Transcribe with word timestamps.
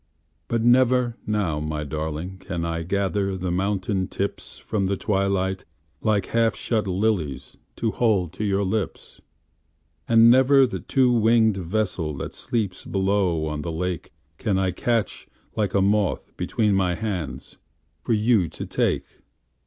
But 0.47 0.63
never 0.63 1.15
now, 1.27 1.59
my 1.59 1.83
darlingCan 1.85 2.65
I 2.65 2.81
gather 2.81 3.37
the 3.37 3.51
mountain 3.51 4.07
tipsFrom 4.07 4.87
the 4.87 4.97
twilight 4.97 5.63
like 6.01 6.25
half 6.25 6.55
shut 6.55 6.85
liliesTo 6.85 7.93
hold 7.93 8.33
to 8.33 8.43
your 8.43 8.63
lips. 8.63 9.21
And 10.07 10.31
never 10.31 10.65
the 10.65 10.79
two 10.79 11.11
winged 11.11 11.57
vesselThat 11.57 12.33
sleeps 12.33 12.83
below 12.83 13.45
on 13.45 13.61
the 13.61 13.69
lakeCan 13.69 14.57
I 14.57 14.71
catch 14.71 15.27
like 15.55 15.75
a 15.75 15.83
moth 15.83 16.35
between 16.35 16.73
my 16.73 16.95
handsFor 16.95 17.55
you 18.07 18.49
to 18.49 18.65
take. 18.65 19.05